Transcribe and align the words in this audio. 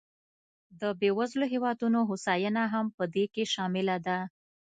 د 0.79 0.81
بېوزلو 0.99 1.45
هېوادونو 1.53 1.99
هوساینه 2.09 2.63
هم 2.73 2.85
په 2.97 3.03
دې 3.13 3.25
کې 3.33 3.43
شامله 3.53 3.95
ده. 4.05 4.17